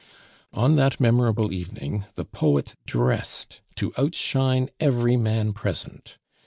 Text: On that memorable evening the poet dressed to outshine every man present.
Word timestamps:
On 0.51 0.77
that 0.77 0.99
memorable 0.99 1.53
evening 1.53 2.05
the 2.15 2.25
poet 2.25 2.73
dressed 2.87 3.61
to 3.75 3.93
outshine 3.99 4.71
every 4.79 5.15
man 5.15 5.53
present. 5.53 6.17